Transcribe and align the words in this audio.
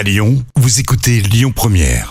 À 0.00 0.02
Lyon, 0.02 0.42
vous 0.56 0.80
écoutez 0.80 1.20
Lyon 1.20 1.52
Première. 1.54 2.10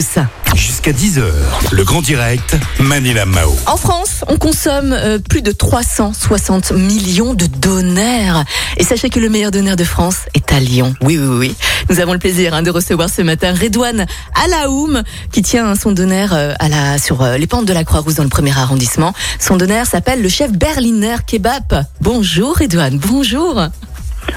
Ça. 0.00 0.30
Jusqu'à 0.54 0.92
10h, 0.92 1.24
le 1.72 1.84
grand 1.84 2.00
direct, 2.00 2.56
Manila 2.80 3.26
Mao. 3.26 3.54
En 3.66 3.76
France, 3.76 4.24
on 4.28 4.38
consomme 4.38 4.94
euh, 4.94 5.18
plus 5.18 5.42
de 5.42 5.52
360 5.52 6.72
millions 6.72 7.34
de 7.34 7.44
donneurs. 7.44 8.44
Et 8.78 8.84
sachez 8.84 9.10
que 9.10 9.20
le 9.20 9.28
meilleur 9.28 9.50
donneur 9.50 9.76
de 9.76 9.84
France 9.84 10.20
est 10.32 10.50
à 10.54 10.58
Lyon. 10.58 10.94
Oui, 11.02 11.18
oui, 11.18 11.36
oui. 11.36 11.54
Nous 11.90 12.00
avons 12.00 12.14
le 12.14 12.18
plaisir 12.18 12.54
hein, 12.54 12.62
de 12.62 12.70
recevoir 12.70 13.10
ce 13.10 13.20
matin 13.20 13.52
Redouane 13.52 14.06
Alaoum, 14.42 15.02
qui 15.32 15.42
tient 15.42 15.74
son 15.74 15.92
donneur 15.92 16.32
euh, 16.32 16.54
à 16.58 16.70
la, 16.70 16.96
sur 16.96 17.20
euh, 17.20 17.36
les 17.36 17.46
pentes 17.46 17.66
de 17.66 17.74
la 17.74 17.84
Croix-Rousse 17.84 18.14
dans 18.14 18.24
le 18.24 18.30
premier 18.30 18.56
arrondissement. 18.56 19.12
Son 19.38 19.58
donneur 19.58 19.84
s'appelle 19.84 20.22
le 20.22 20.30
chef 20.30 20.50
Berliner 20.50 21.16
Kebab. 21.26 21.84
Bonjour 22.00 22.56
Redouane, 22.56 22.96
bonjour. 22.96 23.68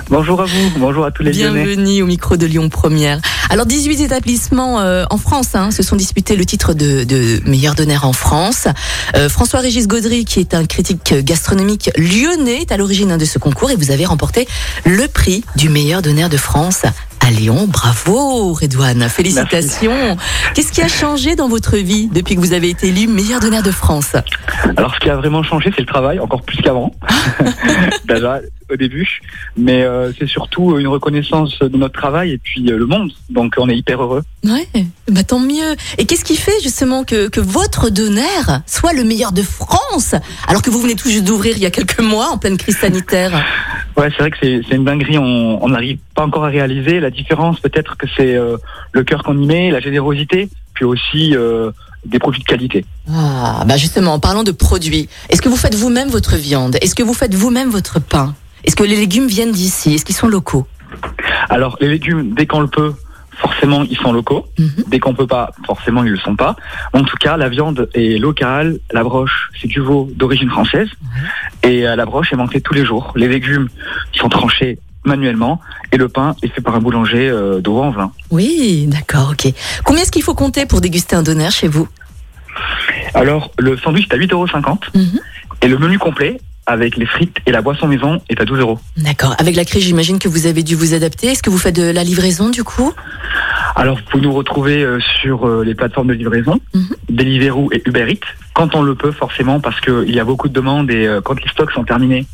Bonjour 0.09 0.41
à 0.41 0.45
vous, 0.45 0.71
bonjour 0.79 1.05
à 1.05 1.11
tous 1.11 1.21
les. 1.21 1.29
Bienvenue 1.29 2.01
au 2.01 2.07
micro 2.07 2.35
de 2.35 2.47
Lyon 2.47 2.69
Première. 2.69 3.21
Alors 3.51 3.67
18 3.67 4.01
établissements 4.01 4.79
euh, 4.79 5.05
en 5.11 5.17
France 5.17 5.53
hein, 5.53 5.69
se 5.69 5.83
sont 5.83 5.95
disputés 5.95 6.35
le 6.35 6.45
titre 6.45 6.73
de, 6.73 7.03
de 7.03 7.47
meilleur 7.47 7.75
donneur 7.75 8.05
en 8.05 8.13
France. 8.13 8.67
Euh, 9.15 9.29
François-Régis 9.29 9.87
Gaudry, 9.87 10.25
qui 10.25 10.39
est 10.39 10.55
un 10.55 10.65
critique 10.65 11.13
gastronomique 11.19 11.91
lyonnais, 11.95 12.61
est 12.61 12.71
à 12.71 12.77
l'origine 12.77 13.11
hein, 13.11 13.17
de 13.17 13.25
ce 13.25 13.37
concours 13.37 13.69
et 13.69 13.75
vous 13.75 13.91
avez 13.91 14.05
remporté 14.05 14.47
le 14.83 15.07
prix 15.07 15.43
du 15.55 15.69
meilleur 15.69 16.01
donneur 16.01 16.29
de 16.29 16.37
France 16.37 16.81
à 17.29 17.31
Lyon. 17.31 17.67
Bravo 17.67 18.53
Redouane, 18.53 19.07
félicitations. 19.07 20.17
Qu'est-ce 20.55 20.71
qui 20.71 20.81
a 20.81 20.87
changé 20.87 21.35
dans 21.35 21.47
votre 21.47 21.77
vie 21.77 22.07
depuis 22.07 22.35
que 22.35 22.39
vous 22.39 22.53
avez 22.53 22.69
été 22.69 22.87
élu 22.87 23.07
meilleur 23.07 23.39
donneur 23.39 23.61
de 23.61 23.69
France? 23.69 24.15
Alors 24.77 24.95
ce 24.95 24.99
qui 24.99 25.11
a 25.11 25.15
vraiment 25.15 25.43
changé, 25.43 25.71
c'est 25.75 25.81
le 25.81 25.85
travail, 25.85 26.19
encore 26.19 26.41
plus 26.41 26.57
qu'avant. 26.57 26.91
Déjà 28.07 28.41
au 28.71 28.75
début, 28.75 29.21
mais 29.57 29.83
euh, 29.83 30.11
c'est 30.17 30.27
surtout 30.27 30.77
une 30.79 30.87
reconnaissance 30.87 31.59
de 31.59 31.75
notre 31.75 31.99
travail 31.99 32.31
et 32.31 32.37
puis 32.37 32.71
euh, 32.71 32.77
le 32.77 32.85
monde. 32.85 33.11
Donc 33.29 33.55
on 33.57 33.69
est 33.69 33.75
hyper 33.75 34.01
heureux. 34.01 34.23
Ouais, 34.43 34.67
bah 35.11 35.23
tant 35.23 35.39
mieux. 35.39 35.75
Et 35.97 36.05
qu'est-ce 36.05 36.23
qui 36.23 36.35
fait 36.35 36.59
justement 36.63 37.03
que, 37.03 37.29
que 37.29 37.41
votre 37.41 37.89
donneur 37.89 38.61
soit 38.65 38.93
le 38.93 39.03
meilleur 39.03 39.31
de 39.31 39.41
France 39.41 40.15
alors 40.47 40.61
que 40.61 40.69
vous 40.69 40.81
venez 40.81 40.95
tout 40.95 41.09
juste 41.09 41.25
d'ouvrir 41.25 41.57
il 41.57 41.63
y 41.63 41.65
a 41.65 41.71
quelques 41.71 41.99
mois 41.99 42.29
en 42.29 42.37
pleine 42.37 42.57
crise 42.57 42.77
sanitaire? 42.77 43.43
Ouais, 43.99 44.07
c'est 44.11 44.19
vrai 44.19 44.31
que 44.31 44.37
c'est 44.39 44.75
une 44.75 44.85
dinguerie. 44.85 45.17
On 45.17 45.61
on 45.61 45.67
n'arrive 45.67 45.97
pas 46.15 46.23
encore 46.23 46.45
à 46.45 46.47
réaliser 46.47 47.01
la 47.01 47.09
différence. 47.09 47.59
Peut-être 47.59 47.97
que 47.97 48.07
c'est 48.15 48.33
euh, 48.33 48.55
le 48.93 49.03
cœur 49.03 49.23
qu'on 49.23 49.37
y 49.37 49.45
met, 49.45 49.71
la 49.71 49.81
générosité, 49.81 50.49
puis 50.73 50.85
aussi 50.85 51.35
euh, 51.35 51.71
des 52.05 52.17
produits 52.17 52.41
de 52.41 52.45
qualité. 52.47 52.85
Ah, 53.11 53.65
bah 53.67 53.75
justement, 53.75 54.13
en 54.13 54.19
parlant 54.19 54.43
de 54.43 54.53
produits, 54.53 55.09
est-ce 55.29 55.41
que 55.41 55.49
vous 55.49 55.57
faites 55.57 55.75
vous-même 55.75 56.07
votre 56.07 56.37
viande? 56.37 56.77
Est-ce 56.81 56.95
que 56.95 57.03
vous 57.03 57.13
faites 57.13 57.35
vous-même 57.35 57.69
votre 57.69 57.99
pain? 57.99 58.35
Est-ce 58.63 58.77
que 58.77 58.83
les 58.83 58.95
légumes 58.95 59.27
viennent 59.27 59.51
d'ici? 59.51 59.95
Est-ce 59.95 60.05
qu'ils 60.05 60.15
sont 60.15 60.29
locaux? 60.29 60.65
Alors 61.49 61.77
les 61.81 61.89
légumes, 61.89 62.33
dès 62.33 62.45
qu'on 62.45 62.61
le 62.61 62.67
peut, 62.67 62.93
forcément 63.39 63.83
ils 63.83 63.97
sont 63.97 64.11
locaux. 64.11 64.45
Mhm. 64.57 64.83
Dès 64.87 64.99
qu'on 64.99 65.13
peut 65.13 65.27
pas, 65.27 65.51
forcément 65.65 66.03
ils 66.03 66.11
le 66.11 66.17
sont 66.17 66.35
pas. 66.35 66.55
En 66.93 67.03
tout 67.03 67.17
cas, 67.17 67.37
la 67.37 67.49
viande 67.49 67.89
est 67.93 68.19
locale. 68.19 68.79
La 68.91 69.03
broche, 69.03 69.49
c'est 69.59 69.67
du 69.67 69.79
veau 69.79 70.09
d'origine 70.15 70.49
française. 70.49 70.89
Et 71.63 71.87
euh, 71.87 71.95
la 71.95 72.05
broche 72.05 72.31
est 72.33 72.35
montée 72.35 72.61
tous 72.61 72.73
les 72.73 72.85
jours. 72.85 73.13
Les 73.15 73.27
légumes 73.27 73.69
sont 74.13 74.29
tranchés 74.29 74.79
manuellement. 75.05 75.61
Et 75.91 75.97
le 75.97 76.09
pain 76.09 76.35
est 76.43 76.49
fait 76.49 76.61
par 76.61 76.75
un 76.75 76.79
boulanger 76.79 77.29
euh, 77.29 77.61
de 77.61 77.69
en 77.69 78.11
Oui, 78.31 78.87
d'accord, 78.87 79.31
ok. 79.31 79.53
Combien 79.83 80.03
est-ce 80.03 80.11
qu'il 80.11 80.23
faut 80.23 80.35
compter 80.35 80.65
pour 80.65 80.81
déguster 80.81 81.15
un 81.15 81.23
donneur 81.23 81.51
chez 81.51 81.67
vous? 81.67 81.87
Alors, 83.13 83.51
le 83.57 83.77
sandwich 83.77 84.07
est 84.09 84.13
à 84.13 84.17
8,50 84.17 84.33
euros. 84.33 84.47
Mhm. 84.93 85.19
Et 85.61 85.67
le 85.67 85.77
menu 85.77 85.97
complet, 85.97 86.39
avec 86.69 86.97
les 86.97 87.05
frites 87.07 87.37
et 87.45 87.51
la 87.51 87.61
boisson 87.61 87.87
maison, 87.87 88.21
est 88.29 88.39
à 88.39 88.45
12 88.45 88.59
euros. 88.59 88.79
D'accord. 88.95 89.35
Avec 89.39 89.55
la 89.55 89.65
crise, 89.65 89.83
j'imagine 89.83 90.19
que 90.19 90.29
vous 90.29 90.45
avez 90.45 90.61
dû 90.63 90.75
vous 90.75 90.93
adapter. 90.93 91.27
Est-ce 91.27 91.41
que 91.43 91.49
vous 91.49 91.57
faites 91.57 91.75
de 91.75 91.91
la 91.91 92.03
livraison 92.03 92.49
du 92.49 92.63
coup? 92.63 92.93
Alors, 93.75 93.97
vous 93.97 94.03
pouvez 94.09 94.23
nous 94.23 94.33
retrouver 94.33 94.83
euh, 94.83 94.99
sur 95.21 95.47
euh, 95.47 95.63
les 95.63 95.73
plateformes 95.75 96.07
de 96.07 96.13
livraison, 96.13 96.59
Mhm. 96.73 96.89
Deliveroo 97.09 97.69
et 97.71 97.81
Uber 97.85 98.05
Eats, 98.11 98.27
quand 98.53 98.75
on 98.75 98.81
le 98.83 98.93
peut 98.95 99.11
forcément, 99.11 99.59
parce 99.59 99.79
qu'il 99.81 100.13
y 100.13 100.19
a 100.19 100.23
beaucoup 100.25 100.47
de 100.47 100.53
demandes 100.53 100.91
et 100.91 101.07
euh, 101.07 101.21
quand 101.21 101.39
les 101.41 101.49
stocks 101.49 101.71
sont 101.71 101.83
terminés, 101.83 102.25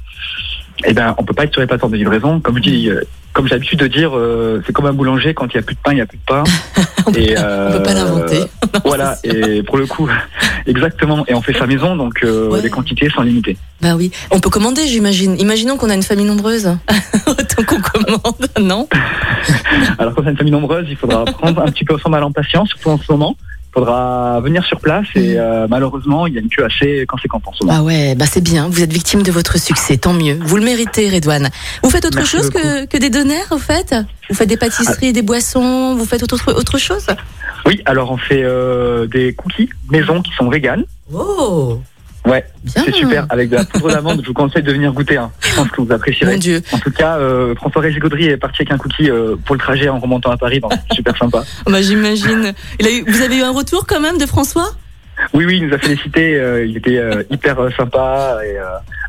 eh 0.83 0.93
ben, 0.93 1.15
on 1.17 1.23
peut 1.23 1.33
pas 1.33 1.43
être 1.45 1.53
sur 1.53 1.61
les 1.61 1.67
plateformes 1.67 1.93
de 1.93 1.97
livraison. 1.97 2.39
Comme 2.39 2.57
je 2.57 2.61
dis, 2.63 2.89
euh, 2.89 3.01
comme 3.33 3.47
j'ai 3.47 3.55
l'habitude 3.55 3.79
de 3.79 3.87
dire, 3.87 4.15
euh, 4.15 4.61
c'est 4.65 4.73
comme 4.73 4.85
un 4.85 4.93
boulanger, 4.93 5.33
quand 5.33 5.47
il 5.53 5.55
y 5.55 5.59
a 5.59 5.61
plus 5.61 5.75
de 5.75 5.79
pain, 5.81 5.91
il 5.93 5.97
y 5.99 6.01
a 6.01 6.05
plus 6.05 6.17
de 6.17 6.23
pain. 6.25 6.43
On 7.07 7.11
et, 7.13 7.35
On 7.37 7.71
peut 7.71 7.83
pas 7.83 7.93
l'inventer. 7.93 8.39
Voilà, 8.83 9.15
et 9.23 9.63
pour 9.63 9.77
le 9.77 9.85
coup, 9.87 10.07
exactement. 10.67 11.23
Et 11.27 11.33
on 11.33 11.41
fait 11.41 11.57
sa 11.57 11.65
maison, 11.65 11.95
donc 11.95 12.23
euh, 12.23 12.49
Ouais. 12.49 12.61
les 12.61 12.69
quantités 12.69 13.09
sont 13.09 13.21
limitées. 13.21 13.57
Bah 13.81 13.95
oui. 13.95 14.11
On 14.31 14.39
peut 14.39 14.49
commander, 14.49 14.85
j'imagine. 14.85 15.39
Imaginons 15.39 15.77
qu'on 15.77 15.89
a 15.89 15.95
une 15.95 16.03
famille 16.03 16.25
nombreuse. 16.25 16.67
Autant 17.27 17.63
qu'on 17.67 17.79
commande, 17.81 18.47
non? 18.59 18.87
Alors 19.97 20.13
quand 20.13 20.23
c'est 20.23 20.31
une 20.31 20.37
famille 20.37 20.51
nombreuse, 20.51 20.85
il 20.89 20.97
faudra 20.97 21.23
prendre 21.25 21.61
un 21.61 21.71
petit 21.71 21.85
peu 21.85 21.97
son 21.97 22.09
mal 22.09 22.23
en 22.23 22.31
patience, 22.31 22.69
surtout 22.69 22.89
en 22.89 22.97
ce 22.97 23.11
moment. 23.11 23.37
Faudra 23.75 24.39
venir 24.39 24.63
sur 24.63 24.79
place 24.79 25.05
et 25.15 25.33
Mm. 25.35 25.37
euh, 25.37 25.67
malheureusement, 25.69 26.27
il 26.27 26.33
y 26.33 26.37
a 26.37 26.41
une 26.41 26.47
queue 26.49 26.63
assez 26.63 27.05
conséquente 27.07 27.43
en 27.45 27.51
ce 27.53 27.65
moment. 27.65 27.77
Ah 27.77 27.83
ouais, 27.83 28.15
bah 28.15 28.23
c'est 28.25 28.39
bien. 28.41 28.69
Vous 28.69 28.81
êtes 28.81 28.93
victime 28.93 29.21
de 29.21 29.31
votre 29.33 29.59
succès, 29.59 29.97
tant 29.97 30.13
mieux. 30.13 30.37
Vous 30.41 30.55
le 30.55 30.63
méritez, 30.63 31.09
Redouane. 31.09 31.49
Vous 31.83 31.89
faites 31.89 32.05
autre 32.05 32.15
Merci 32.19 32.37
chose 32.37 32.49
que, 32.49 32.85
que 32.85 32.97
des 32.97 33.09
donneurs, 33.09 33.47
au 33.51 33.57
fait? 33.57 33.93
Vous 34.29 34.35
faites 34.35 34.47
des 34.47 34.55
pâtisseries, 34.55 35.11
des 35.11 35.21
boissons 35.21 35.93
Vous 35.95 36.05
faites 36.05 36.23
autre, 36.23 36.53
autre 36.53 36.77
chose? 36.77 37.05
Oui, 37.65 37.81
alors 37.85 38.11
on 38.11 38.17
fait 38.17 38.43
euh, 38.43 39.07
des 39.07 39.33
cookies 39.33 39.69
maison 39.91 40.21
qui 40.21 40.31
sont 40.37 40.49
véganes. 40.49 40.85
Oh 41.13 41.79
Ouais, 42.25 42.43
c'est 42.65 42.93
super. 42.93 43.25
Avec 43.29 43.49
de 43.49 43.55
la 43.57 43.65
poudre 43.65 43.91
d'amande, 43.91 44.21
je 44.23 44.27
vous 44.27 44.33
conseille 44.33 44.63
de 44.63 44.71
venir 44.71 44.91
goûter. 44.93 45.17
hein. 45.17 45.31
Je 45.41 45.55
pense 45.55 45.69
que 45.69 45.77
vous 45.77 45.85
Mon 45.87 45.91
apprécierez. 45.95 46.37
Dieu. 46.37 46.61
En 46.71 46.79
tout 46.79 46.91
cas, 46.91 47.17
euh, 47.17 47.53
François-Régis 47.55 47.99
Gaudry 47.99 48.25
est 48.25 48.37
parti 48.37 48.63
avec 48.63 48.71
un 48.71 48.77
cookie 48.77 49.09
euh, 49.11 49.35
pour 49.45 49.55
le 49.55 49.59
trajet 49.59 49.89
en 49.89 49.99
remontant 49.99 50.31
à 50.31 50.37
Paris, 50.37 50.59
donc 50.59 50.71
super 50.91 51.15
sympa. 51.17 51.43
Bah 51.67 51.81
j'imagine. 51.81 52.53
Vous 53.07 53.21
avez 53.21 53.37
eu 53.37 53.41
un 53.41 53.51
retour 53.51 53.85
quand 53.87 53.99
même 54.01 54.17
de 54.17 54.25
François? 54.25 54.69
Oui, 55.33 55.45
oui, 55.45 55.57
il 55.61 55.67
nous 55.67 55.73
a 55.73 55.77
félicité. 55.77 56.35
euh, 56.35 56.65
il 56.65 56.75
était 56.77 56.99
hyper 57.29 57.57
sympa. 57.77 58.39
Et, 58.45 58.55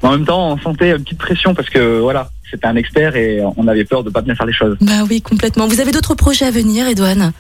en 0.07 0.11
même 0.13 0.25
temps, 0.27 0.51
on 0.53 0.59
sentait 0.59 0.91
une 0.91 1.03
petite 1.03 1.19
pression 1.19 1.55
parce 1.55 1.69
que 1.71 1.99
voilà, 2.01 2.29
c'était 2.51 2.67
un 2.67 2.77
expert 2.77 3.17
et 3.17 3.41
on 3.57 3.67
avait 3.67 3.85
peur 3.85 4.05
de 4.05 4.11
pas 4.11 4.21
bien 4.21 4.35
faire 4.35 4.47
les 4.47 4.53
choses. 4.53 4.77
Bah 4.81 5.05
oui, 5.09 5.21
complètement. 5.23 5.67
Vous 5.67 5.81
avez 5.81 5.91
d'autres 5.91 6.15
projets 6.15 6.45
à 6.45 6.51
venir, 6.51 6.87
Redouane 6.87 7.33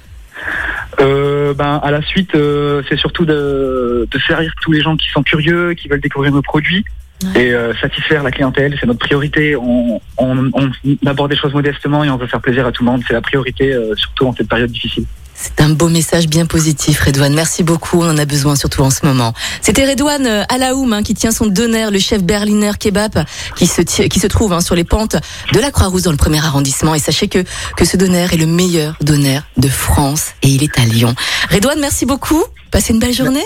Euh, 1.01 1.55
ben, 1.55 1.81
à 1.83 1.91
la 1.91 2.03
suite, 2.03 2.34
euh, 2.34 2.83
c'est 2.89 2.97
surtout 2.97 3.25
de, 3.27 4.09
de 4.11 4.19
servir 4.21 4.53
tous 4.62 4.73
les 4.73 4.81
gens 4.81 4.97
qui 4.97 5.09
sont 5.11 5.23
curieux, 5.23 5.75
qui 5.75 5.89
veulent 5.89 6.01
découvrir 6.01 6.33
nos 6.33 6.43
produits. 6.43 6.84
Ouais. 7.25 7.47
Et 7.47 7.55
euh, 7.55 7.75
satisfaire 7.77 8.23
la 8.23 8.31
clientèle, 8.31 8.77
c'est 8.79 8.87
notre 8.87 8.99
priorité. 8.99 9.56
On, 9.56 10.01
on, 10.19 10.51
on 10.53 10.71
aborde 11.06 11.31
des 11.31 11.37
choses 11.37 11.55
modestement 11.55 12.05
et 12.05 12.11
on 12.11 12.17
veut 12.17 12.27
faire 12.27 12.41
plaisir 12.41 12.67
à 12.67 12.73
tout 12.73 12.85
le 12.85 12.91
monde. 12.91 13.03
C'est 13.06 13.15
la 13.15 13.23
priorité, 13.23 13.73
euh, 13.73 13.95
surtout 13.95 14.27
en 14.27 14.33
cette 14.35 14.49
période 14.49 14.71
difficile. 14.71 15.05
C'est 15.39 15.61
un 15.61 15.69
beau 15.69 15.89
message 15.89 16.29
bien 16.29 16.47
positif, 16.47 17.01
Redouane. 17.01 17.35
Merci 17.35 17.63
beaucoup. 17.63 18.03
On 18.03 18.09
en 18.09 18.19
a 18.19 18.25
besoin 18.25 18.57
surtout 18.57 18.83
en 18.83 18.91
ce 18.91 19.05
moment. 19.05 19.35
C'était 19.61 19.89
Redouane 19.89 20.27
euh, 20.27 20.45
Alaoum 20.49 20.93
hein, 20.93 21.03
qui 21.03 21.15
tient 21.15 21.31
son 21.31 21.47
donneur, 21.47 21.91
le 21.91 21.99
chef 21.99 22.23
Berliner 22.23 22.73
Kebab, 22.79 23.25
qui 23.57 23.67
se, 23.67 23.83
qui 23.83 24.19
se 24.19 24.27
trouve 24.27 24.53
hein, 24.53 24.61
sur 24.61 24.75
les 24.75 24.85
pentes 24.85 25.17
de 25.53 25.61
la 25.61 25.71
Croix-Rousse 25.71 26.03
dans 26.03 26.11
le 26.11 26.17
premier 26.17 26.39
arrondissement. 26.39 26.95
Et 26.95 26.99
sachez 26.99 27.29
que, 27.29 27.45
que 27.77 27.85
ce 27.85 27.97
donneur 27.97 28.33
est 28.33 28.39
le 28.39 28.47
meilleur 28.47 28.97
donneur 29.03 29.43
de 29.57 29.69
France 29.69 30.29
et 30.43 30.49
il 30.49 30.63
est 30.63 30.79
à 30.79 30.85
Lyon. 30.85 31.15
Redouane, 31.51 31.81
merci 31.81 32.07
beaucoup. 32.07 32.43
Passez 32.71 32.95
une 32.95 32.99
belle 32.99 33.15
journée. 33.15 33.45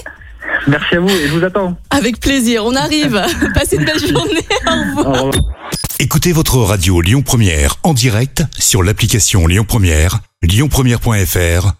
Merci 0.68 0.96
à 0.96 1.00
vous 1.00 1.08
et 1.08 1.28
je 1.28 1.32
vous 1.32 1.44
attends. 1.44 1.76
Avec 1.90 2.20
plaisir. 2.20 2.64
On 2.64 2.74
arrive. 2.74 3.20
Passez 3.54 3.76
une 3.76 3.84
belle 3.84 3.98
journée. 3.98 4.46
Au 4.66 4.70
revoir. 4.70 5.06
Au 5.06 5.26
revoir. 5.26 5.44
Écoutez 5.98 6.32
votre 6.32 6.56
radio 6.56 7.00
Lyon 7.00 7.22
Première 7.22 7.76
en 7.82 7.92
direct 7.92 8.42
sur 8.58 8.82
l'application 8.82 9.46
Lyon 9.46 9.64
Première, 9.68 10.20
lyonpremière.fr 10.42 11.79